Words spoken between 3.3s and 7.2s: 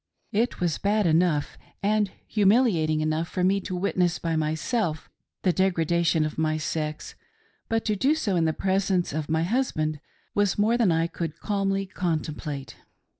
me to witness by myself the degrada tion of my sex;